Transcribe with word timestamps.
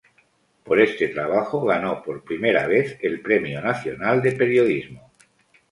Por 0.63 0.79
este 0.81 1.09
trabajo 1.09 1.61
ganó 1.63 2.01
por 2.01 2.23
primera 2.23 2.65
vez 2.65 2.97
el 3.03 3.21
Premio 3.21 3.61
Nacional 3.61 4.19
de 4.23 4.31
Periodismo. 4.31 5.11